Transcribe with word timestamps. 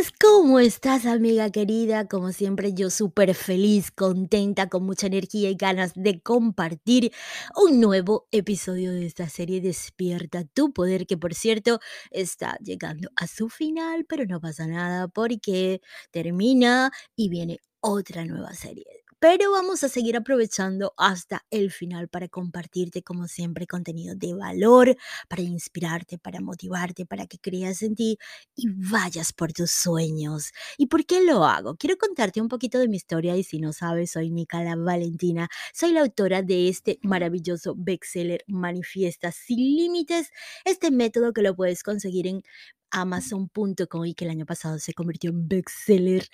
friends, 0.00 0.12
¿cómo 0.20 0.58
estás, 0.60 1.06
amiga 1.06 1.50
querida? 1.50 2.06
Como 2.08 2.32
siempre, 2.32 2.72
yo 2.74 2.90
súper 2.90 3.34
feliz, 3.34 3.90
contenta, 3.90 4.68
con 4.68 4.84
mucha 4.84 5.06
energía 5.06 5.50
y 5.50 5.54
ganas 5.54 5.92
de 5.94 6.20
compartir 6.22 7.12
un 7.56 7.80
nuevo 7.80 8.26
episodio 8.30 8.92
de 8.92 9.06
esta 9.06 9.28
serie 9.28 9.60
Despierta 9.60 10.44
tu 10.44 10.72
poder, 10.72 11.06
que 11.06 11.16
por 11.16 11.34
cierto 11.34 11.80
está 12.10 12.56
llegando 12.62 13.10
a 13.16 13.26
su 13.26 13.48
final, 13.48 14.06
pero 14.06 14.24
no 14.26 14.40
pasa 14.40 14.66
nada 14.66 15.08
porque 15.08 15.80
termina 16.10 16.90
y 17.16 17.28
viene 17.28 17.58
otra 17.80 18.24
nueva 18.24 18.54
serie 18.54 18.99
pero 19.20 19.52
vamos 19.52 19.84
a 19.84 19.88
seguir 19.90 20.16
aprovechando 20.16 20.94
hasta 20.96 21.44
el 21.50 21.70
final 21.70 22.08
para 22.08 22.28
compartirte, 22.28 23.02
como 23.02 23.28
siempre, 23.28 23.66
contenido 23.66 24.14
de 24.16 24.34
valor, 24.34 24.96
para 25.28 25.42
inspirarte, 25.42 26.18
para 26.18 26.40
motivarte, 26.40 27.06
para 27.06 27.26
que 27.26 27.38
creas 27.38 27.82
en 27.82 27.94
ti 27.94 28.18
y 28.56 28.66
vayas 28.70 29.32
por 29.32 29.52
tus 29.52 29.70
sueños. 29.70 30.52
¿Y 30.78 30.86
por 30.86 31.04
qué 31.06 31.22
lo 31.24 31.44
hago? 31.44 31.76
Quiero 31.76 31.98
contarte 31.98 32.40
un 32.40 32.48
poquito 32.48 32.78
de 32.78 32.88
mi 32.88 32.96
historia 32.96 33.36
y 33.36 33.44
si 33.44 33.58
no 33.60 33.72
sabes, 33.74 34.12
soy 34.12 34.30
Nicola 34.30 34.74
Valentina, 34.76 35.48
soy 35.74 35.92
la 35.92 36.00
autora 36.00 36.42
de 36.42 36.68
este 36.68 36.98
maravilloso 37.02 37.74
bestseller 37.76 38.42
Manifiesta 38.48 39.32
sin 39.32 39.58
límites, 39.76 40.30
este 40.64 40.90
método 40.90 41.32
que 41.32 41.42
lo 41.42 41.54
puedes 41.54 41.82
conseguir 41.82 42.26
en 42.26 42.42
Amazon.com 42.90 44.04
y 44.04 44.14
que 44.14 44.24
el 44.24 44.30
año 44.30 44.46
pasado 44.46 44.78
se 44.78 44.94
convirtió 44.94 45.30
en 45.30 45.48
bestseller 45.48 46.28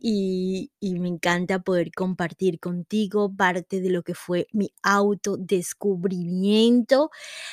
y, 0.00 0.72
y 0.80 0.98
me 0.98 1.08
encanta 1.08 1.62
poder 1.62 1.92
compartir 1.92 2.60
contigo 2.60 3.34
parte 3.34 3.80
de 3.80 3.90
lo 3.90 4.02
que 4.02 4.14
fue 4.14 4.46
mi 4.52 4.72
autodescubrimiento 4.82 7.10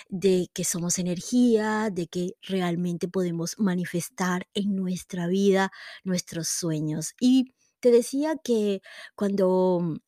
de 0.10 0.50
que 0.54 0.64
somos 0.64 1.00
energía, 1.00 1.90
de 1.92 2.08
que 2.08 2.34
realmente 2.42 3.08
podemos 3.08 3.56
manifestar 3.58 4.48
en 4.54 4.76
nuestra 4.76 5.28
vida 5.28 5.72
nuestros 6.04 6.48
sueños. 6.48 7.14
Y 7.20 7.54
te 7.80 7.92
decía 7.92 8.36
que 8.44 8.82
cuando 9.16 10.00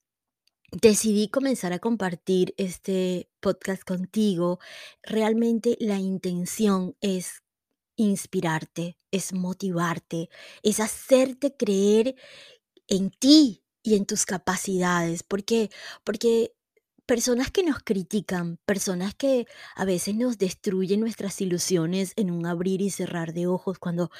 decidí 0.71 1.29
comenzar 1.29 1.73
a 1.73 1.79
compartir 1.79 2.53
este 2.57 3.29
podcast 3.39 3.83
contigo, 3.83 4.59
realmente 5.03 5.77
la 5.79 5.99
intención 5.99 6.95
es 7.01 7.43
inspirarte, 8.03 8.97
es 9.11 9.33
motivarte, 9.33 10.29
es 10.63 10.79
hacerte 10.79 11.55
creer 11.55 12.15
en 12.87 13.11
ti 13.11 13.63
y 13.83 13.95
en 13.95 14.05
tus 14.05 14.25
capacidades. 14.25 15.23
¿Por 15.23 15.43
qué? 15.43 15.69
Porque 16.03 16.53
personas 17.05 17.51
que 17.51 17.63
nos 17.63 17.79
critican, 17.83 18.59
personas 18.65 19.15
que 19.15 19.47
a 19.75 19.85
veces 19.85 20.15
nos 20.15 20.37
destruyen 20.37 20.99
nuestras 20.99 21.41
ilusiones 21.41 22.13
en 22.17 22.31
un 22.31 22.45
abrir 22.45 22.81
y 22.81 22.91
cerrar 22.91 23.33
de 23.33 23.47
ojos 23.47 23.79
cuando 23.79 24.11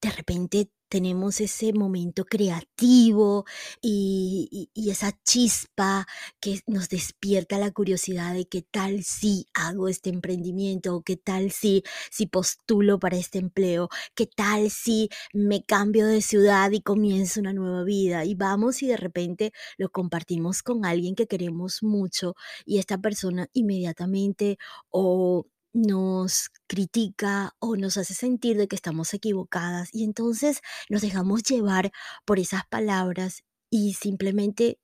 de 0.00 0.10
repente 0.10 0.70
tenemos 0.88 1.40
ese 1.40 1.72
momento 1.72 2.24
creativo 2.24 3.44
y, 3.82 4.70
esa 4.74 5.12
chispa 5.22 6.06
que 6.40 6.60
nos 6.66 6.88
despierta 6.88 7.58
la 7.58 7.70
curiosidad 7.70 8.32
de 8.32 8.46
qué 8.46 8.62
tal 8.62 9.04
si 9.04 9.46
hago 9.52 9.88
este 9.88 10.08
emprendimiento, 10.10 10.96
o 10.96 11.02
qué 11.02 11.16
tal 11.16 11.50
si, 11.50 11.82
si 12.10 12.26
postulo 12.26 12.98
para 12.98 13.18
este 13.18 13.38
empleo, 13.38 13.90
qué 14.14 14.26
tal 14.26 14.70
si 14.70 15.10
me 15.34 15.62
cambio 15.64 16.06
de 16.06 16.22
ciudad 16.22 16.70
y 16.72 16.80
comienzo 16.80 17.40
una 17.40 17.52
nueva 17.52 17.84
vida. 17.84 18.24
Y 18.24 18.34
vamos 18.34 18.82
y 18.82 18.86
de 18.86 18.96
repente 18.96 19.52
lo 19.76 19.90
compartimos 19.90 20.62
con 20.62 20.86
alguien 20.86 21.14
que 21.14 21.26
queremos 21.26 21.82
mucho 21.82 22.34
y 22.64 22.78
esta 22.78 22.98
persona 22.98 23.48
inmediatamente 23.52 24.58
o 24.90 25.46
nos 25.72 26.50
critica 26.66 27.54
o 27.60 27.76
nos 27.76 27.96
hace 27.96 28.14
sentir 28.14 28.56
de 28.56 28.68
que 28.68 28.76
estamos 28.76 29.14
equivocadas 29.14 29.90
y 29.92 30.04
entonces 30.04 30.60
nos 30.88 31.02
dejamos 31.02 31.42
llevar 31.44 31.92
por 32.24 32.38
esas 32.38 32.66
palabras 32.68 33.44
y 33.70 33.94
simplemente 33.94 34.78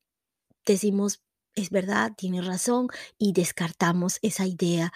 decimos, 0.67 1.23
es 1.55 1.71
verdad, 1.71 2.13
tiene 2.17 2.43
razón, 2.43 2.89
y 3.19 3.33
descartamos 3.33 4.19
esa 4.23 4.47
idea 4.47 4.93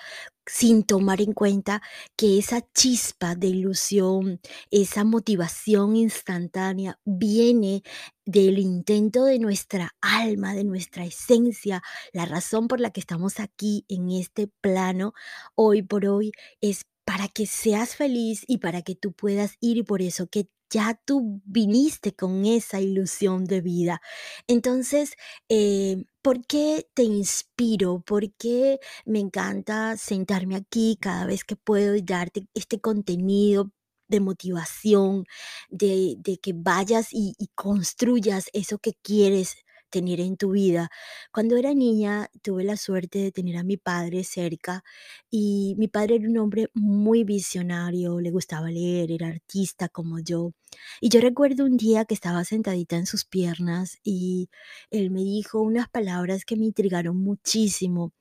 sin 0.47 0.83
tomar 0.83 1.21
en 1.21 1.33
cuenta 1.33 1.83
que 2.17 2.39
esa 2.39 2.63
chispa 2.73 3.35
de 3.35 3.49
ilusión, 3.49 4.41
esa 4.71 5.05
motivación 5.05 5.97
instantánea 5.97 6.99
viene 7.05 7.83
del 8.25 8.59
intento 8.59 9.25
de 9.25 9.39
nuestra 9.39 9.95
alma, 10.01 10.55
de 10.55 10.65
nuestra 10.65 11.05
esencia. 11.05 11.83
La 12.13 12.25
razón 12.25 12.67
por 12.69 12.81
la 12.81 12.91
que 12.91 13.01
estamos 13.01 13.41
aquí 13.41 13.85
en 13.89 14.11
este 14.11 14.49
plano 14.61 15.13
hoy 15.55 15.83
por 15.83 16.07
hoy 16.07 16.33
es 16.61 16.87
para 17.05 17.29
que 17.29 17.47
seas 17.47 17.97
feliz 17.97 18.45
y 18.47 18.59
para 18.59 18.83
que 18.83 18.95
tú 18.95 19.13
puedas 19.13 19.57
ir 19.61 19.85
por 19.85 20.03
eso 20.03 20.29
que 20.29 20.49
ya 20.71 21.01
tú 21.05 21.41
viniste 21.45 22.15
con 22.15 22.45
esa 22.45 22.81
ilusión 22.81 23.45
de 23.45 23.61
vida. 23.63 24.01
Entonces, 24.47 25.15
eh, 25.49 26.05
¿por 26.29 26.45
qué 26.47 26.87
te 26.93 27.05
inspiro? 27.05 28.01
¿Por 28.01 28.31
qué 28.35 28.81
me 29.07 29.19
encanta 29.19 29.97
sentarme 29.97 30.57
aquí 30.57 30.99
cada 31.01 31.25
vez 31.25 31.43
que 31.43 31.57
puedo 31.57 31.95
y 31.97 32.03
darte 32.03 32.47
este 32.55 32.81
contenido? 32.81 33.71
de 34.11 34.21
motivación, 34.21 35.27
de, 35.69 36.17
de 36.19 36.39
que 36.39 36.53
vayas 36.55 37.09
y, 37.13 37.35
y 37.39 37.49
construyas 37.55 38.49
eso 38.55 38.79
que 38.79 38.95
quieres 39.03 39.57
tener 39.91 40.21
en 40.21 40.37
tu 40.37 40.53
vida. 40.53 40.91
Cuando 41.33 41.57
era 41.57 41.75
niña 41.75 42.29
tuve 42.43 42.65
la 42.65 42.77
suerte 42.77 43.19
de 43.19 43.33
tener 43.33 43.57
a 43.57 43.65
mi 43.65 43.77
padre 43.77 44.25
cerca 44.25 44.85
y 45.31 45.75
mi 45.79 45.89
padre 45.89 46.17
era 46.17 46.29
un 46.29 46.39
hombre 46.39 46.71
muy 46.75 47.25
visionario, 47.25 48.21
le 48.21 48.31
gustaba 48.31 48.71
leer, 48.71 49.11
era 49.13 49.29
artista 49.29 49.89
como 49.89 50.19
yo. 50.21 50.53
Y 51.01 51.09
yo 51.09 51.21
recuerdo 51.21 51.65
un 51.65 51.77
día 51.77 52.05
que 52.05 52.15
estaba 52.15 52.45
sentadita 52.45 52.97
en 52.97 53.07
sus 53.07 53.25
piernas 53.25 53.99
y 54.03 54.51
él 54.91 55.11
me 55.11 55.23
dijo 55.23 55.61
unas 55.61 55.89
palabras 55.89 56.45
que 56.45 56.57
me 56.57 56.67
intrigaron 56.67 57.17
muchísimo. 57.17 58.13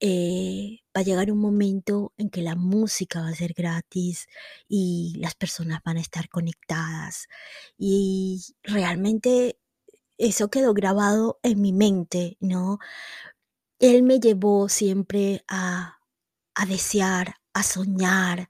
Eh, 0.00 0.80
va 0.96 1.00
a 1.00 1.04
llegar 1.04 1.30
un 1.30 1.38
momento 1.38 2.12
en 2.16 2.30
que 2.30 2.42
la 2.42 2.56
música 2.56 3.20
va 3.20 3.28
a 3.28 3.34
ser 3.34 3.52
gratis 3.54 4.26
y 4.68 5.14
las 5.18 5.34
personas 5.34 5.80
van 5.84 5.98
a 5.98 6.00
estar 6.00 6.28
conectadas. 6.28 7.28
Y 7.78 8.42
realmente 8.62 9.58
eso 10.18 10.50
quedó 10.50 10.74
grabado 10.74 11.40
en 11.42 11.60
mi 11.60 11.72
mente, 11.72 12.36
¿no? 12.40 12.78
Él 13.78 14.02
me 14.02 14.20
llevó 14.20 14.68
siempre 14.68 15.44
a, 15.48 15.98
a 16.54 16.66
desear, 16.66 17.36
a 17.52 17.62
soñar, 17.62 18.48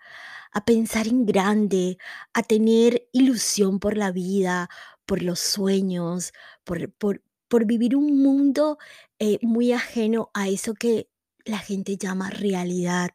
a 0.53 0.64
pensar 0.64 1.08
en 1.08 1.26
grande, 1.26 1.98
a 2.32 2.42
tener 2.42 3.08
ilusión 3.12 3.80
por 3.80 3.97
la 3.97 4.12
vida, 4.12 4.69
por 5.06 5.22
los 5.22 5.41
sueños, 5.41 6.32
por, 6.64 6.92
por, 6.92 7.22
por 7.48 7.66
vivir 7.66 7.97
un 7.97 8.22
mundo 8.22 8.78
eh, 9.19 9.38
muy 9.42 9.72
ajeno 9.72 10.30
a 10.34 10.48
eso 10.48 10.74
que 10.74 11.08
la 11.44 11.58
gente 11.58 11.97
llama 11.97 12.30
realidad. 12.30 13.10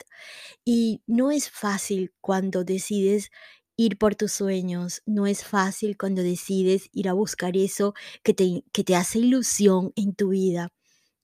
Y 0.66 1.02
no 1.08 1.32
es 1.32 1.50
fácil 1.50 2.14
cuando 2.22 2.64
decides 2.64 3.32
ir 3.80 3.98
por 3.98 4.16
tus 4.16 4.32
sueños, 4.34 5.02
no 5.06 5.28
es 5.28 5.44
fácil 5.46 5.98
cuando 5.98 6.22
decides 6.24 6.90
ir 6.94 7.10
a 7.10 7.14
buscar 7.14 7.56
eso 7.58 7.94
que 8.24 8.34
te, 8.34 8.64
que 8.74 8.84
te 8.84 8.96
hace 8.96 9.20
ilusión 9.20 9.94
en 9.96 10.14
tu 10.16 10.30
vida. 10.30 10.70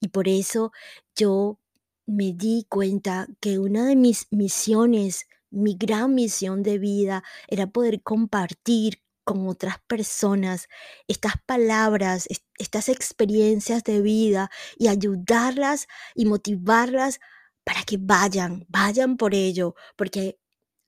Y 0.02 0.10
por 0.10 0.28
eso 0.28 0.72
yo 1.16 1.60
me 2.06 2.34
di 2.34 2.66
cuenta 2.70 3.28
que 3.40 3.60
una 3.60 3.86
de 3.86 3.96
mis 3.96 4.28
misiones, 4.32 5.26
mi 5.50 5.76
gran 5.76 6.14
misión 6.16 6.64
de 6.64 6.78
vida, 6.78 7.24
era 7.48 7.68
poder 7.68 8.02
compartir 8.04 9.02
con 9.24 9.48
otras 9.48 9.78
personas 9.88 10.68
estas 11.08 11.34
palabras, 11.48 12.28
est- 12.30 12.46
estas 12.60 12.90
experiencias 12.90 13.84
de 13.84 14.02
vida 14.02 14.52
y 14.78 14.88
ayudarlas 14.88 15.88
y 16.14 16.26
motivarlas 16.26 17.20
para 17.64 17.84
que 17.84 17.98
vayan, 18.00 18.66
vayan 18.70 19.18
por 19.18 19.34
ello, 19.34 19.74
porque 19.96 20.38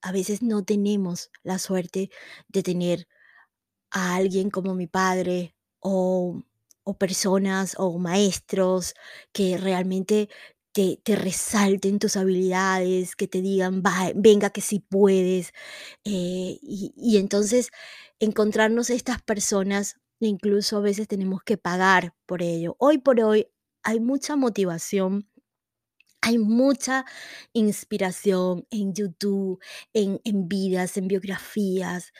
a 0.02 0.12
veces 0.12 0.42
no 0.44 0.64
tenemos 0.64 1.32
la 1.44 1.60
suerte 1.60 2.10
de 2.50 2.64
tener 2.64 3.08
a 3.92 4.16
alguien 4.16 4.50
como 4.50 4.76
mi 4.76 4.88
padre 4.88 5.56
o, 5.80 6.44
o 6.84 6.94
personas 6.98 7.76
o 7.78 7.98
maestros 8.00 8.94
que 9.34 9.58
realmente 9.58 10.30
te, 10.74 11.00
te 11.04 11.16
resalten 11.16 12.00
tus 12.00 12.18
habilidades, 12.18 13.16
que 13.16 13.28
te 13.28 13.42
digan, 13.42 13.82
"Va- 13.86 14.12
venga 14.16 14.50
que 14.52 14.62
sí 14.62 14.80
puedes. 14.80 15.52
eh, 16.06 16.60
y, 16.62 16.94
y 16.98 17.18
entonces 17.18 17.70
encontrarnos 18.20 18.90
estas 18.90 19.22
personas 19.22 19.98
incluso 20.20 20.78
a 20.78 20.82
veces 20.82 21.08
tenemos 21.08 21.44
que 21.44 21.58
pagar 21.58 22.14
por 22.26 22.42
ello. 22.44 22.76
Hoy 22.80 22.98
por 23.00 23.20
hoy 23.22 23.48
hay 23.84 24.00
mucha 24.00 24.36
motivación 24.36 25.30
hay 26.22 26.38
mucha 26.38 27.06
inspiración 27.54 28.66
en 28.72 28.94
YouTube, 28.94 29.60
en, 29.94 30.20
en 30.24 30.48
vidas, 30.48 30.98
en 30.98 31.08
biografías, 31.08 32.12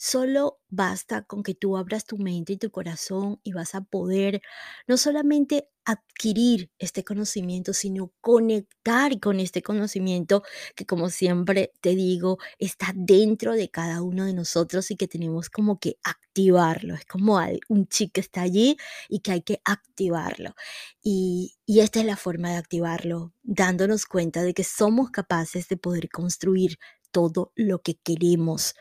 Solo 0.00 0.60
basta 0.68 1.24
con 1.24 1.42
que 1.42 1.54
tú 1.54 1.76
abras 1.76 2.04
tu 2.04 2.18
mente 2.18 2.52
y 2.52 2.56
tu 2.56 2.70
corazón 2.70 3.40
y 3.42 3.52
vas 3.52 3.74
a 3.74 3.80
poder 3.80 4.40
no 4.86 4.96
solamente 4.96 5.68
adquirir 5.84 6.70
este 6.78 7.02
conocimiento, 7.02 7.72
sino 7.72 8.12
conectar 8.20 9.18
con 9.18 9.40
este 9.40 9.60
conocimiento 9.62 10.44
que 10.76 10.86
como 10.86 11.10
siempre 11.10 11.72
te 11.80 11.96
digo, 11.96 12.38
está 12.60 12.92
dentro 12.94 13.54
de 13.54 13.70
cada 13.70 14.02
uno 14.02 14.24
de 14.24 14.34
nosotros 14.34 14.88
y 14.92 14.96
que 14.96 15.08
tenemos 15.08 15.50
como 15.50 15.80
que 15.80 15.96
activarlo. 16.04 16.94
Es 16.94 17.04
como 17.06 17.40
un 17.68 17.88
chip 17.88 18.12
que 18.12 18.20
está 18.20 18.42
allí 18.42 18.76
y 19.08 19.18
que 19.20 19.32
hay 19.32 19.42
que 19.42 19.60
activarlo. 19.64 20.54
Y, 21.02 21.56
y 21.66 21.80
esta 21.80 21.98
es 22.00 22.06
la 22.06 22.16
forma 22.16 22.50
de 22.50 22.56
activarlo, 22.56 23.32
dándonos 23.42 24.06
cuenta 24.06 24.42
de 24.42 24.54
que 24.54 24.62
somos 24.64 25.10
capaces 25.10 25.68
de 25.68 25.76
poder 25.76 26.08
construir 26.08 26.78
todo 27.10 27.52
lo 27.56 27.80
que 27.82 27.96
queremos 27.96 28.74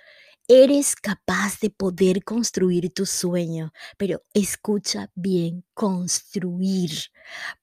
Eres 0.50 0.96
capaz 0.96 1.60
de 1.60 1.70
poder 1.70 2.24
construir 2.24 2.90
tu 2.94 3.06
sueño, 3.06 3.74
pero 3.98 4.24
escucha 4.34 5.12
bien, 5.14 5.66
construir, 5.74 6.92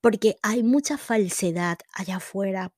porque 0.01 0.37
hay 0.43 0.61
mucha 0.61 0.97
falsedad 0.97 1.79
allá 1.93 2.17
afuera. 2.17 2.73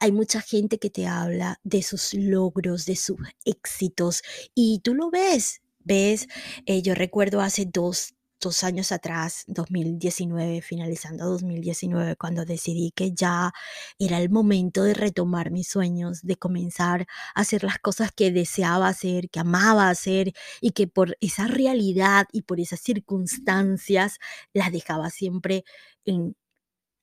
Hay 0.00 0.12
mucha 0.12 0.40
gente 0.40 0.78
que 0.78 0.88
te 0.90 1.06
habla 1.06 1.60
de 1.62 1.82
sus 1.82 2.14
logros, 2.14 2.86
de 2.86 2.96
sus 2.96 3.18
éxitos, 3.44 4.22
y 4.54 4.80
tú 4.80 4.94
lo 4.94 5.10
ves. 5.10 5.60
Ves, 5.80 6.26
Eh, 6.66 6.82
yo 6.82 6.94
recuerdo 6.94 7.40
hace 7.40 7.66
dos, 7.66 8.14
dos 8.40 8.64
años 8.64 8.92
atrás, 8.92 9.44
2019, 9.46 10.62
finalizando 10.62 11.26
2019, 11.26 12.16
cuando 12.16 12.44
decidí 12.44 12.92
que 12.92 13.12
ya 13.12 13.52
era 13.98 14.18
el 14.18 14.30
momento 14.30 14.82
de 14.84 14.94
retomar 14.94 15.50
mis 15.50 15.68
sueños, 15.68 16.22
de 16.22 16.36
comenzar 16.36 17.06
hacer 17.34 17.64
las 17.64 17.78
cosas 17.78 18.12
que 18.12 18.30
deseaba 18.32 18.88
hacer, 18.88 19.30
que 19.30 19.40
amaba 19.40 19.88
hacer 19.90 20.32
y 20.60 20.72
que 20.72 20.86
por 20.88 21.16
esa 21.20 21.46
realidad 21.46 22.26
y 22.32 22.42
por 22.42 22.60
esas 22.60 22.80
circunstancias 22.80 24.18
las 24.52 24.72
dejaba 24.72 25.10
siempre 25.10 25.64
en, 26.04 26.36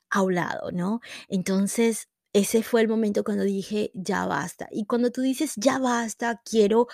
a 0.10 0.22
un 0.24 0.36
lado, 0.36 0.72
¿no? 0.72 1.02
Entonces, 1.30 2.10
ese 2.38 2.62
fue 2.62 2.82
el 2.82 2.88
momento 2.88 3.24
cuando 3.24 3.44
dije, 3.44 3.92
ya 3.96 4.26
basta. 4.28 4.68
Y 4.72 4.86
cuando 4.86 5.12
tú 5.12 5.22
dices, 5.22 5.54
ya 5.56 5.80
basta, 5.80 6.42
quiero 6.46 6.88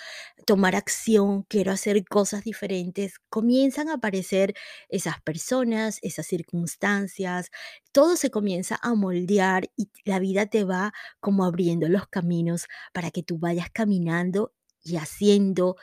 tomar 0.46 0.74
acción, 0.74 1.42
quiero 1.44 1.70
hacer 1.72 2.04
cosas 2.06 2.44
diferentes, 2.44 3.20
comienzan 3.28 3.88
a 3.88 3.94
aparecer 3.94 4.54
esas 4.88 5.20
personas, 5.22 5.98
esas 6.02 6.26
circunstancias, 6.26 7.50
todo 7.92 8.16
se 8.16 8.30
comienza 8.30 8.78
a 8.82 8.94
moldear 8.94 9.70
y 9.76 9.90
la 10.04 10.18
vida 10.18 10.46
te 10.46 10.64
va 10.64 10.92
como 11.20 11.44
abriendo 11.44 11.88
los 11.88 12.06
caminos 12.08 12.66
para 12.92 13.10
que 13.10 13.22
tú 13.22 13.38
vayas 13.38 13.68
caminando 13.70 14.52
y 14.82 14.96
haciendo 14.96 15.76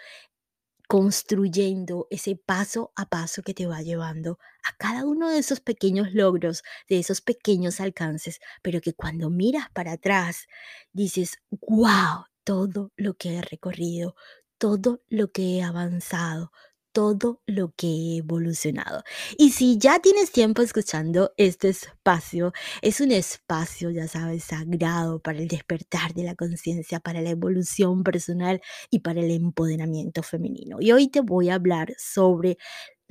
construyendo 0.91 2.05
ese 2.09 2.35
paso 2.35 2.91
a 2.97 3.07
paso 3.07 3.43
que 3.43 3.53
te 3.53 3.65
va 3.65 3.81
llevando 3.81 4.39
a 4.61 4.75
cada 4.77 5.05
uno 5.05 5.29
de 5.29 5.37
esos 5.37 5.61
pequeños 5.61 6.13
logros, 6.13 6.63
de 6.89 6.99
esos 6.99 7.21
pequeños 7.21 7.79
alcances, 7.79 8.41
pero 8.61 8.81
que 8.81 8.93
cuando 8.93 9.29
miras 9.29 9.69
para 9.73 9.93
atrás 9.93 10.47
dices, 10.91 11.37
wow, 11.49 12.25
todo 12.43 12.91
lo 12.97 13.13
que 13.13 13.37
he 13.37 13.41
recorrido, 13.41 14.15
todo 14.57 15.01
lo 15.07 15.31
que 15.31 15.59
he 15.59 15.63
avanzado, 15.63 16.51
todo 16.93 17.41
lo 17.45 17.73
que 17.75 17.87
he 17.87 18.17
evolucionado. 18.17 19.03
Y 19.37 19.51
si 19.51 19.77
ya 19.77 19.99
tienes 19.99 20.31
tiempo 20.31 20.61
escuchando 20.61 21.33
este 21.37 21.69
espacio, 21.69 22.53
es 22.81 23.01
un 23.01 23.11
espacio, 23.11 23.89
ya 23.91 24.07
sabes, 24.07 24.43
sagrado 24.45 25.19
para 25.21 25.39
el 25.39 25.47
despertar 25.47 26.13
de 26.13 26.23
la 26.23 26.35
conciencia, 26.35 26.99
para 26.99 27.21
la 27.21 27.29
evolución 27.31 28.03
personal 28.03 28.61
y 28.89 28.99
para 28.99 29.21
el 29.21 29.31
empoderamiento 29.31 30.23
femenino. 30.23 30.77
Y 30.79 30.91
hoy 30.91 31.07
te 31.07 31.21
voy 31.21 31.49
a 31.49 31.55
hablar 31.55 31.93
sobre 31.97 32.57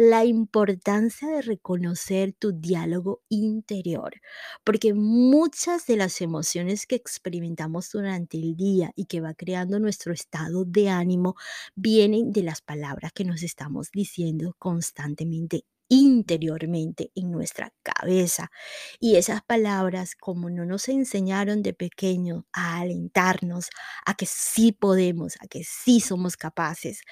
la 0.02 0.24
importancia 0.24 1.28
de 1.28 1.42
reconocer 1.42 2.32
tu 2.32 2.52
diálogo 2.52 3.20
interior, 3.28 4.14
porque 4.64 4.94
muchas 4.94 5.86
de 5.86 5.98
las 5.98 6.22
emociones 6.22 6.86
que 6.86 6.94
experimentamos 6.94 7.90
durante 7.92 8.38
el 8.38 8.56
día 8.56 8.92
y 8.96 9.04
que 9.04 9.20
va 9.20 9.34
creando 9.34 9.78
nuestro 9.78 10.14
estado 10.14 10.64
de 10.64 10.88
ánimo 10.88 11.34
vienen 11.74 12.32
de 12.32 12.42
las 12.44 12.62
palabras 12.62 13.12
que 13.12 13.26
nos 13.26 13.42
estamos 13.42 13.90
diciendo 13.92 14.56
constantemente 14.58 15.66
interiormente 15.90 17.12
en 17.14 17.30
nuestra 17.32 17.74
cabeza. 17.82 18.50
Y 19.00 19.16
esas 19.16 19.42
palabras, 19.42 20.14
como 20.16 20.48
no 20.48 20.64
nos 20.64 20.88
enseñaron 20.88 21.62
de 21.62 21.74
pequeño 21.74 22.46
a 22.52 22.78
alentarnos, 22.80 23.68
a 24.06 24.14
que 24.14 24.24
sí 24.26 24.72
podemos, 24.72 25.34
a 25.42 25.48
que 25.48 25.64
sí 25.64 26.00
somos 26.00 26.36
capaces, 26.38 27.02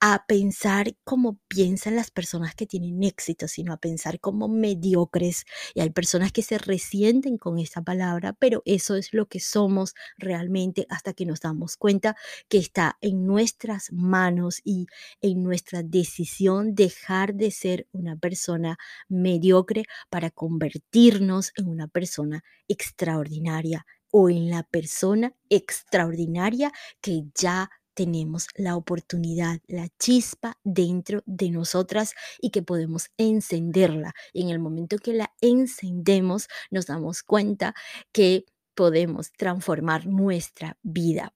a 0.00 0.24
pensar 0.26 0.96
como 1.04 1.38
piensan 1.48 1.96
las 1.96 2.10
personas 2.10 2.54
que 2.54 2.66
tienen 2.66 3.02
éxito, 3.04 3.48
sino 3.48 3.72
a 3.72 3.76
pensar 3.78 4.18
como 4.20 4.48
mediocres. 4.48 5.44
Y 5.74 5.80
hay 5.80 5.90
personas 5.90 6.32
que 6.32 6.42
se 6.42 6.58
resienten 6.58 7.38
con 7.38 7.58
esta 7.58 7.82
palabra, 7.82 8.32
pero 8.34 8.62
eso 8.64 8.96
es 8.96 9.12
lo 9.12 9.26
que 9.28 9.40
somos 9.40 9.94
realmente 10.18 10.86
hasta 10.90 11.12
que 11.12 11.26
nos 11.26 11.40
damos 11.40 11.76
cuenta 11.76 12.16
que 12.48 12.58
está 12.58 12.96
en 13.00 13.26
nuestras 13.26 13.92
manos 13.92 14.60
y 14.64 14.86
en 15.20 15.42
nuestra 15.42 15.82
decisión 15.82 16.74
dejar 16.74 17.34
de 17.34 17.50
ser 17.50 17.86
una 17.92 18.16
persona 18.22 18.78
mediocre 19.08 19.84
para 20.08 20.30
convertirnos 20.30 21.52
en 21.56 21.68
una 21.68 21.88
persona 21.88 22.42
extraordinaria 22.68 23.84
o 24.12 24.30
en 24.30 24.48
la 24.48 24.62
persona 24.62 25.34
extraordinaria 25.50 26.72
que 27.00 27.24
ya 27.34 27.68
tenemos 27.94 28.46
la 28.54 28.76
oportunidad, 28.76 29.60
la 29.66 29.88
chispa 29.98 30.58
dentro 30.64 31.22
de 31.26 31.50
nosotras 31.50 32.14
y 32.40 32.50
que 32.50 32.62
podemos 32.62 33.10
encenderla. 33.18 34.14
En 34.32 34.48
el 34.48 34.58
momento 34.58 34.96
que 34.98 35.12
la 35.12 35.32
encendemos, 35.40 36.48
nos 36.70 36.86
damos 36.86 37.22
cuenta 37.22 37.74
que 38.12 38.46
podemos 38.74 39.32
transformar 39.32 40.06
nuestra 40.06 40.78
vida. 40.82 41.34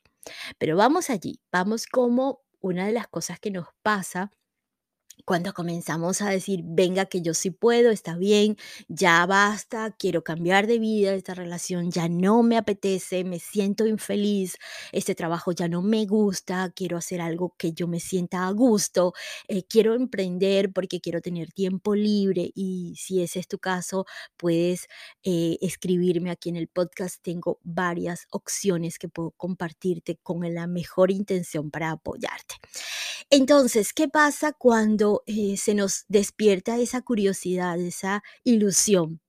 Pero 0.59 0.77
vamos 0.77 1.11
allí, 1.11 1.41
vamos 1.53 1.87
como 1.87 2.41
una 2.61 2.87
de 2.87 2.93
las 2.93 3.07
cosas 3.09 3.39
que 3.39 3.51
nos 3.51 3.69
pasa 3.83 4.31
cuando 5.25 5.53
comenzamos 5.53 6.23
a 6.23 6.31
decir, 6.31 6.61
venga, 6.65 7.07
que 7.07 7.23
yo 7.23 7.35
sí 7.35 7.51
puedo, 7.51 7.91
está 7.91 8.17
bien, 8.17 8.57
ya 8.89 9.25
basta, 9.27 9.95
quiero 9.99 10.23
cambiar 10.23 10.67
de 10.67 10.79
vida, 10.79 11.15
esta 11.15 11.35
relación 11.35 11.91
ya 11.91 12.09
no 12.09 12.43
me 12.43 12.57
apetece, 12.57 13.25
me 13.25 13.39
siento 13.39 13.87
infeliz, 13.87 14.57
este 14.93 15.15
trabajo 15.15 15.53
ya 15.53 15.69
no 15.69 15.83
me 15.83 16.07
gusta, 16.07 16.71
quiero 16.75 16.97
hacer 16.97 17.21
algo 17.21 17.55
que 17.59 17.73
yo 17.73 17.89
me 17.89 18.01
sienta 18.01 18.47
a 18.47 18.51
gusto, 18.53 19.15
eh, 19.49 19.65
quiero 19.65 19.95
emprender 19.95 20.73
porque 20.73 21.01
quiero 21.01 21.21
tener 21.21 21.53
tiempo 21.53 21.95
libre 21.95 22.51
y 22.55 22.95
si 22.97 23.23
ese 23.23 23.41
es 23.41 23.49
tu 23.49 23.59
caso, 23.59 24.07
puedes 24.37 24.89
eh, 25.23 25.59
escribirme 25.61 26.31
aquí 26.31 26.49
en 26.49 26.57
el 26.57 26.69
podcast. 26.69 27.23
Tengo 27.23 27.59
varias 27.63 28.27
opciones 28.31 28.99
que 28.99 29.09
puedo 29.09 29.33
compartirte 29.33 30.17
con 30.23 30.37
la 30.55 30.67
mejor 30.67 31.11
intención 31.11 31.71
para 31.71 31.91
apoyarte. 31.91 32.57
Entonces, 33.31 33.93
¿qué 33.93 34.09
pasa 34.09 34.53
cuando 34.53 35.06
eh, 35.27 35.57
se 35.57 35.75
nos 35.75 36.05
despierta 36.09 36.79
esa 36.79 37.03
curiosidad, 37.03 37.79
esa 37.81 38.23
ilusión? 38.45 39.21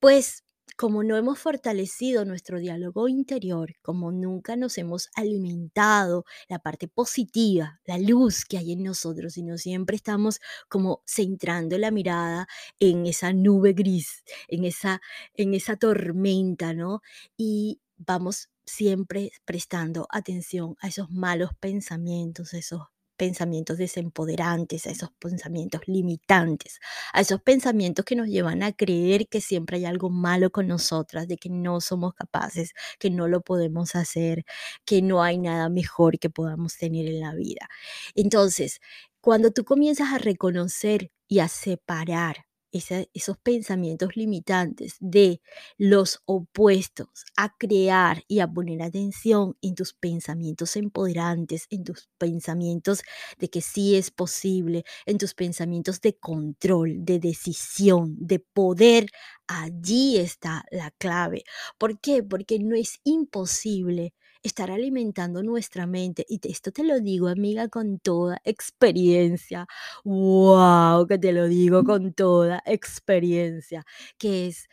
Pues 0.00 0.44
como 0.76 1.04
no 1.04 1.16
hemos 1.16 1.38
fortalecido 1.38 2.24
nuestro 2.24 2.58
diálogo 2.58 3.08
interior, 3.08 3.74
como 3.82 4.10
nunca 4.12 4.56
nos 4.56 4.78
hemos 4.78 5.10
alimentado 5.14 6.24
la 6.48 6.58
parte 6.58 6.88
positiva, 6.88 7.80
la 7.84 7.98
luz 7.98 8.44
que 8.44 8.58
hay 8.58 8.72
en 8.72 8.82
nosotros, 8.82 9.34
sino 9.34 9.58
siempre 9.58 9.96
estamos 9.96 10.40
como 10.68 11.02
centrando 11.06 11.78
la 11.78 11.90
mirada 11.90 12.48
en 12.80 13.06
esa 13.06 13.32
nube 13.32 13.74
gris, 13.74 14.24
en 14.48 14.64
esa, 14.64 15.00
en 15.34 15.54
esa 15.54 15.76
tormenta, 15.76 16.72
¿no? 16.74 17.02
Y 17.36 17.80
vamos 17.96 18.48
siempre 18.66 19.32
prestando 19.44 20.06
atención 20.10 20.76
a 20.80 20.88
esos 20.88 21.10
malos 21.10 21.50
pensamientos, 21.60 22.54
esos 22.54 22.82
pensamientos 23.22 23.78
desempoderantes, 23.78 24.88
a 24.88 24.90
esos 24.90 25.10
pensamientos 25.20 25.82
limitantes, 25.86 26.80
a 27.12 27.20
esos 27.20 27.40
pensamientos 27.40 28.04
que 28.04 28.16
nos 28.16 28.26
llevan 28.26 28.64
a 28.64 28.72
creer 28.72 29.28
que 29.28 29.40
siempre 29.40 29.76
hay 29.76 29.84
algo 29.84 30.10
malo 30.10 30.50
con 30.50 30.66
nosotras, 30.66 31.28
de 31.28 31.36
que 31.36 31.48
no 31.48 31.80
somos 31.80 32.14
capaces, 32.14 32.72
que 32.98 33.10
no 33.10 33.28
lo 33.28 33.40
podemos 33.40 33.94
hacer, 33.94 34.44
que 34.84 35.02
no 35.02 35.22
hay 35.22 35.38
nada 35.38 35.68
mejor 35.68 36.18
que 36.18 36.30
podamos 36.30 36.76
tener 36.76 37.06
en 37.06 37.20
la 37.20 37.32
vida. 37.32 37.68
Entonces, 38.16 38.80
cuando 39.20 39.52
tú 39.52 39.64
comienzas 39.64 40.12
a 40.12 40.18
reconocer 40.18 41.12
y 41.28 41.38
a 41.38 41.46
separar 41.48 42.46
esos 42.72 43.36
pensamientos 43.38 44.16
limitantes 44.16 44.96
de 45.00 45.40
los 45.78 46.20
opuestos 46.24 47.08
a 47.36 47.54
crear 47.56 48.24
y 48.28 48.40
a 48.40 48.48
poner 48.48 48.82
atención 48.82 49.56
en 49.62 49.74
tus 49.74 49.92
pensamientos 49.94 50.76
empoderantes, 50.76 51.66
en 51.70 51.84
tus 51.84 52.08
pensamientos 52.18 53.02
de 53.38 53.50
que 53.50 53.60
sí 53.60 53.96
es 53.96 54.10
posible, 54.10 54.84
en 55.06 55.18
tus 55.18 55.34
pensamientos 55.34 56.00
de 56.00 56.14
control, 56.18 57.04
de 57.04 57.18
decisión, 57.18 58.16
de 58.18 58.38
poder, 58.40 59.06
allí 59.46 60.18
está 60.18 60.64
la 60.70 60.90
clave. 60.92 61.44
¿Por 61.78 62.00
qué? 62.00 62.22
Porque 62.22 62.58
no 62.58 62.74
es 62.76 63.00
imposible 63.04 64.14
estar 64.42 64.70
alimentando 64.70 65.42
nuestra 65.42 65.86
mente. 65.86 66.24
Y 66.28 66.40
esto 66.50 66.72
te 66.72 66.84
lo 66.84 67.00
digo, 67.00 67.28
amiga, 67.28 67.68
con 67.68 67.98
toda 67.98 68.40
experiencia. 68.44 69.66
¡Wow! 70.04 71.06
Que 71.06 71.18
te 71.18 71.32
lo 71.32 71.46
digo 71.48 71.84
con 71.84 72.12
toda 72.14 72.62
experiencia. 72.66 73.84
Que 74.18 74.48
es, 74.48 74.68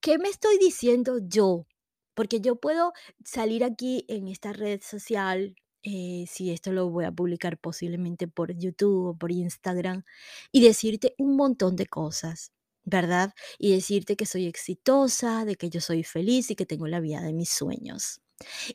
¿qué 0.00 0.18
me 0.18 0.28
estoy 0.28 0.58
diciendo 0.58 1.18
yo? 1.22 1.66
Porque 2.14 2.40
yo 2.40 2.56
puedo 2.56 2.92
salir 3.24 3.64
aquí 3.64 4.04
en 4.08 4.28
esta 4.28 4.52
red 4.52 4.80
social, 4.82 5.54
eh, 5.82 6.26
si 6.28 6.50
esto 6.50 6.72
lo 6.72 6.90
voy 6.90 7.04
a 7.06 7.12
publicar 7.12 7.58
posiblemente 7.58 8.28
por 8.28 8.52
YouTube 8.56 9.08
o 9.08 9.16
por 9.16 9.32
Instagram, 9.32 10.04
y 10.52 10.62
decirte 10.62 11.14
un 11.18 11.36
montón 11.36 11.76
de 11.76 11.86
cosas. 11.86 12.52
¿verdad? 12.84 13.34
Y 13.58 13.72
decirte 13.72 14.16
que 14.16 14.26
soy 14.26 14.46
exitosa, 14.46 15.44
de 15.44 15.56
que 15.56 15.70
yo 15.70 15.80
soy 15.80 16.02
feliz 16.02 16.50
y 16.50 16.56
que 16.56 16.66
tengo 16.66 16.86
la 16.88 16.98
vida 17.00 17.20
de 17.22 17.32
mis 17.32 17.50
sueños. 17.50 18.20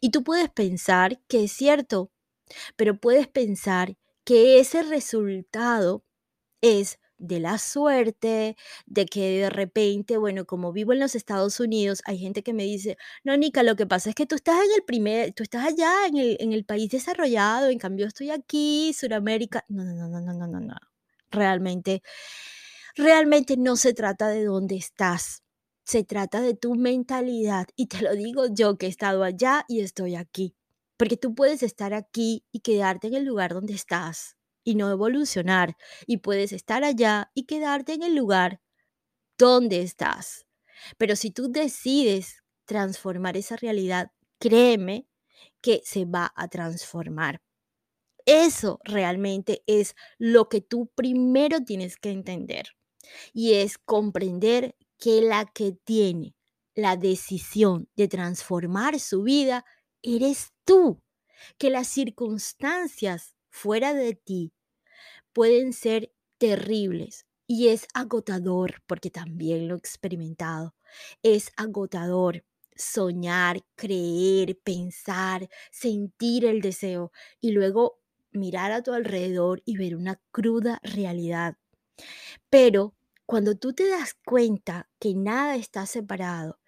Y 0.02 0.12
tú 0.12 0.24
puedes 0.24 0.50
pensar 0.50 1.20
que 1.28 1.46
es 1.46 1.52
cierto, 1.52 2.12
pero 2.76 2.98
puedes 3.00 3.28
pensar 3.28 3.98
que 4.26 4.60
ese 4.60 4.84
resultado 4.84 6.04
es 6.62 7.00
de 7.18 7.40
la 7.40 7.58
suerte, 7.60 8.58
de 8.86 9.06
que 9.06 9.40
de 9.42 9.50
repente, 9.50 10.18
bueno, 10.18 10.46
como 10.46 10.74
vivo 10.74 10.94
en 10.94 11.00
los 11.00 11.16
Estados 11.16 11.60
Unidos, 11.60 12.02
hay 12.06 12.18
gente 12.20 12.44
que 12.44 12.54
me 12.54 12.64
dice, 12.66 12.98
no, 13.24 13.38
Nica, 13.38 13.64
lo 13.64 13.76
que 13.76 13.88
pasa 13.88 14.10
es 14.10 14.16
que 14.16 14.26
tú 14.26 14.36
estás 14.36 14.58
en 14.66 14.72
el 14.76 14.84
primer, 14.84 15.34
tú 15.34 15.44
estás 15.44 15.66
allá 15.66 16.08
en 16.08 16.18
el, 16.18 16.38
en 16.40 16.54
el 16.54 16.66
país 16.66 16.90
desarrollado, 16.92 17.70
en 17.70 17.80
cambio 17.80 18.08
estoy 18.08 18.32
aquí, 18.32 18.94
Sudamérica. 18.94 19.64
No, 19.70 19.84
no, 19.86 20.10
no, 20.10 20.20
no, 20.22 20.34
no, 20.34 20.48
no, 20.48 20.60
no. 20.60 20.76
Realmente, 21.32 22.02
realmente 22.96 23.58
no 23.58 23.78
se 23.78 23.94
trata 23.94 24.30
de 24.30 24.46
dónde 24.46 24.76
estás 24.78 25.45
se 25.86 26.04
trata 26.04 26.42
de 26.42 26.56
tu 26.56 26.76
mentalidad 26.76 27.68
y 27.76 27.88
te 27.88 28.02
lo 28.02 28.16
digo 28.16 28.48
yo 28.52 28.78
que 28.78 28.88
he 28.88 28.90
estado 28.90 29.24
allá 29.24 29.66
y 29.68 29.82
estoy 29.82 30.16
aquí. 30.16 30.56
Porque 30.98 31.18
tú 31.18 31.36
puedes 31.36 31.62
estar 31.64 31.94
aquí 31.94 32.46
y 32.52 32.62
quedarte 32.62 33.08
en 33.08 33.16
el 33.16 33.26
lugar 33.26 33.54
donde 33.54 33.74
estás 33.74 34.36
y 34.64 34.76
no 34.76 34.90
evolucionar. 34.90 35.78
Y 36.08 36.18
puedes 36.18 36.52
estar 36.54 36.84
allá 36.84 37.32
y 37.36 37.46
quedarte 37.46 37.94
en 37.94 38.04
el 38.04 38.16
lugar 38.16 38.62
donde 39.38 39.82
estás. 39.82 40.46
Pero 40.98 41.16
si 41.16 41.32
tú 41.32 41.52
decides 41.52 42.44
transformar 42.66 43.38
esa 43.38 43.56
realidad, 43.56 44.12
créeme 44.40 45.08
que 45.62 45.82
se 45.84 46.06
va 46.06 46.34
a 46.36 46.48
transformar. 46.48 47.42
Eso 48.26 48.80
realmente 48.84 49.64
es 49.68 49.96
lo 50.18 50.50
que 50.50 50.62
tú 50.62 50.88
primero 50.96 51.60
tienes 51.64 51.98
que 51.98 52.10
entender. 52.10 52.70
Y 53.34 53.54
es 53.54 53.78
comprender 53.78 54.76
que 54.98 55.22
la 55.22 55.46
que 55.46 55.72
tiene 55.72 56.36
la 56.76 56.98
decisión 56.98 57.90
de 57.96 58.08
transformar 58.08 59.00
su 59.00 59.24
vida 59.24 59.66
eres 60.02 60.54
tú, 60.66 61.02
que 61.58 61.70
las 61.70 61.88
circunstancias 61.88 63.36
fuera 63.50 63.94
de 63.94 64.14
ti 64.14 64.54
pueden 65.34 65.74
ser 65.74 66.12
terribles 66.38 67.26
y 67.48 67.70
es 67.70 67.88
agotador, 67.94 68.82
porque 68.88 69.10
también 69.10 69.68
lo 69.68 69.76
he 69.76 69.78
experimentado, 69.78 70.76
es 71.24 71.52
agotador 71.58 72.44
soñar, 72.76 73.62
creer, 73.76 74.60
pensar, 74.64 75.48
sentir 75.72 76.46
el 76.46 76.62
deseo 76.62 77.12
y 77.40 77.52
luego 77.52 78.02
mirar 78.32 78.72
a 78.72 78.84
tu 78.84 78.92
alrededor 78.94 79.62
y 79.66 79.78
ver 79.78 79.96
una 79.96 80.20
cruda 80.32 80.80
realidad. 80.84 81.56
Pero 82.50 82.96
cuando 83.26 83.56
tú 83.56 83.74
te 83.74 83.88
das 83.90 84.14
cuenta 84.26 84.90
que 85.00 85.14
nada 85.16 85.56
está 85.56 85.86
separado, 85.86 86.60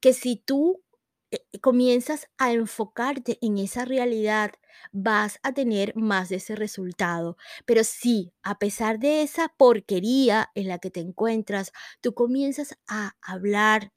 que 0.00 0.12
si 0.14 0.36
tú 0.36 0.82
eh, 1.30 1.40
comienzas 1.60 2.28
a 2.38 2.52
enfocarte 2.52 3.38
en 3.42 3.58
esa 3.58 3.84
realidad, 3.84 4.52
vas 4.92 5.38
a 5.42 5.52
tener 5.52 5.94
más 5.96 6.28
de 6.28 6.36
ese 6.36 6.54
resultado. 6.56 7.36
Pero 7.66 7.84
si 7.84 8.32
a 8.42 8.58
pesar 8.58 8.98
de 8.98 9.22
esa 9.22 9.48
porquería 9.56 10.50
en 10.54 10.68
la 10.68 10.78
que 10.78 10.90
te 10.90 11.00
encuentras, 11.00 11.72
tú 12.00 12.14
comienzas 12.14 12.78
a 12.86 13.16
hablar 13.22 13.92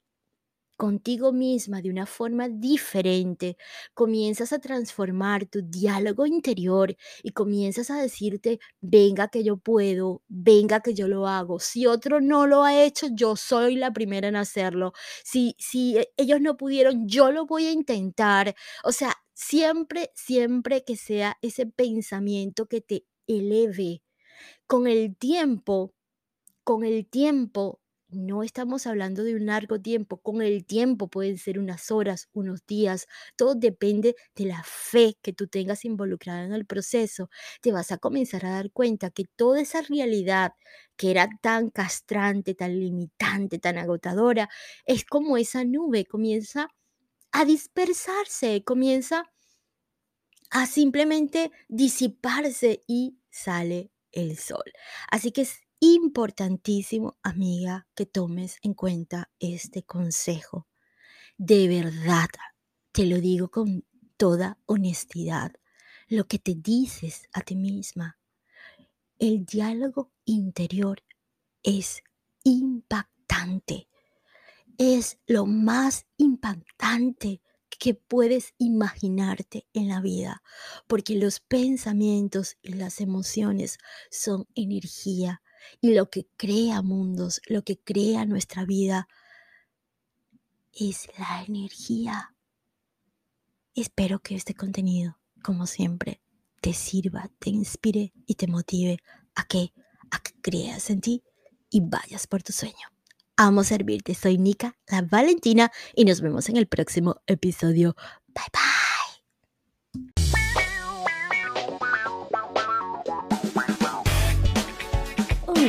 contigo 0.80 1.30
misma 1.30 1.82
de 1.82 1.90
una 1.90 2.06
forma 2.06 2.48
diferente, 2.48 3.58
comienzas 3.92 4.54
a 4.54 4.60
transformar 4.60 5.44
tu 5.44 5.60
diálogo 5.60 6.24
interior 6.24 6.96
y 7.22 7.32
comienzas 7.32 7.90
a 7.90 8.00
decirte, 8.00 8.60
venga 8.80 9.28
que 9.28 9.44
yo 9.44 9.58
puedo, 9.58 10.22
venga 10.26 10.80
que 10.80 10.94
yo 10.94 11.06
lo 11.06 11.26
hago. 11.28 11.60
Si 11.60 11.84
otro 11.86 12.22
no 12.22 12.46
lo 12.46 12.64
ha 12.64 12.82
hecho, 12.82 13.08
yo 13.12 13.36
soy 13.36 13.76
la 13.76 13.92
primera 13.92 14.28
en 14.28 14.36
hacerlo. 14.36 14.94
Si, 15.22 15.54
si 15.58 15.98
e, 15.98 16.14
ellos 16.16 16.40
no 16.40 16.56
pudieron, 16.56 17.06
yo 17.06 17.30
lo 17.30 17.44
voy 17.44 17.66
a 17.66 17.72
intentar. 17.72 18.54
O 18.82 18.92
sea, 18.92 19.14
siempre, 19.34 20.10
siempre 20.14 20.82
que 20.82 20.96
sea 20.96 21.36
ese 21.42 21.66
pensamiento 21.66 22.64
que 22.68 22.80
te 22.80 23.04
eleve. 23.26 24.02
Con 24.66 24.86
el 24.86 25.14
tiempo, 25.14 25.92
con 26.64 26.84
el 26.84 27.06
tiempo 27.06 27.80
no 28.12 28.42
estamos 28.42 28.86
hablando 28.86 29.24
de 29.24 29.34
un 29.34 29.46
largo 29.46 29.80
tiempo, 29.80 30.18
con 30.18 30.42
el 30.42 30.64
tiempo 30.64 31.08
pueden 31.08 31.38
ser 31.38 31.58
unas 31.58 31.90
horas, 31.90 32.28
unos 32.32 32.64
días, 32.66 33.06
todo 33.36 33.54
depende 33.54 34.14
de 34.34 34.44
la 34.46 34.62
fe 34.64 35.16
que 35.22 35.32
tú 35.32 35.46
tengas 35.48 35.84
involucrada 35.84 36.44
en 36.44 36.52
el 36.52 36.66
proceso. 36.66 37.30
Te 37.60 37.72
vas 37.72 37.92
a 37.92 37.98
comenzar 37.98 38.44
a 38.46 38.50
dar 38.52 38.70
cuenta 38.72 39.10
que 39.10 39.24
toda 39.36 39.60
esa 39.60 39.82
realidad 39.82 40.52
que 40.96 41.10
era 41.10 41.28
tan 41.42 41.70
castrante, 41.70 42.54
tan 42.54 42.78
limitante, 42.78 43.58
tan 43.58 43.78
agotadora, 43.78 44.48
es 44.84 45.04
como 45.04 45.36
esa 45.36 45.64
nube, 45.64 46.04
comienza 46.06 46.68
a 47.32 47.44
dispersarse, 47.44 48.64
comienza 48.64 49.24
a 50.50 50.66
simplemente 50.66 51.50
disiparse 51.68 52.82
y 52.86 53.18
sale 53.30 53.90
el 54.12 54.36
sol. 54.36 54.64
Así 55.10 55.30
que 55.32 55.42
es 55.42 55.60
importantísimo, 55.80 57.18
amiga, 57.22 57.88
que 57.94 58.06
tomes 58.06 58.58
en 58.62 58.74
cuenta 58.74 59.30
este 59.40 59.82
consejo. 59.82 60.68
De 61.38 61.68
verdad, 61.68 62.28
te 62.92 63.06
lo 63.06 63.20
digo 63.20 63.50
con 63.50 63.84
toda 64.16 64.58
honestidad, 64.66 65.52
lo 66.08 66.26
que 66.26 66.38
te 66.38 66.54
dices 66.54 67.22
a 67.32 67.40
ti 67.40 67.56
misma. 67.56 68.18
El 69.18 69.46
diálogo 69.46 70.12
interior 70.26 71.02
es 71.62 72.02
impactante. 72.44 73.88
Es 74.76 75.18
lo 75.26 75.46
más 75.46 76.06
impactante 76.16 77.40
que 77.78 77.94
puedes 77.94 78.54
imaginarte 78.58 79.66
en 79.72 79.88
la 79.88 80.02
vida, 80.02 80.42
porque 80.86 81.14
los 81.14 81.40
pensamientos 81.40 82.58
y 82.60 82.74
las 82.74 83.00
emociones 83.00 83.78
son 84.10 84.46
energía 84.54 85.42
y 85.80 85.94
lo 85.94 86.10
que 86.10 86.26
crea 86.36 86.82
mundos, 86.82 87.40
lo 87.46 87.62
que 87.62 87.78
crea 87.78 88.24
nuestra 88.24 88.64
vida, 88.64 89.08
es 90.72 91.08
la 91.18 91.44
energía. 91.46 92.34
Espero 93.74 94.20
que 94.20 94.34
este 94.34 94.54
contenido, 94.54 95.18
como 95.42 95.66
siempre, 95.66 96.20
te 96.60 96.72
sirva, 96.74 97.30
te 97.38 97.50
inspire 97.50 98.12
y 98.26 98.34
te 98.34 98.46
motive 98.46 98.98
a 99.34 99.44
que, 99.44 99.72
a 100.10 100.20
que 100.20 100.32
creas 100.40 100.90
en 100.90 101.00
ti 101.00 101.22
y 101.70 101.80
vayas 101.80 102.26
por 102.26 102.42
tu 102.42 102.52
sueño. 102.52 102.88
Amo 103.36 103.64
servirte, 103.64 104.14
soy 104.14 104.36
Nika, 104.36 104.76
la 104.88 105.00
Valentina, 105.02 105.72
y 105.94 106.04
nos 106.04 106.20
vemos 106.20 106.48
en 106.50 106.58
el 106.58 106.66
próximo 106.66 107.22
episodio. 107.26 107.96
Bye 108.28 108.44
bye. 108.52 108.79